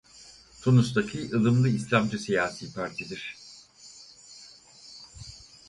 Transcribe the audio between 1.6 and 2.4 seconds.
İslamcı